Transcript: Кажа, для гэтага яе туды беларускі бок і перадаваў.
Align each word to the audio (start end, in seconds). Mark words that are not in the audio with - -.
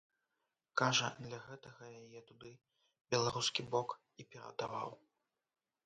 Кажа, 0.79 1.09
для 1.25 1.39
гэтага 1.47 1.91
яе 2.01 2.21
туды 2.31 2.51
беларускі 3.15 3.61
бок 3.77 3.89
і 4.23 4.31
перадаваў. 4.35 4.91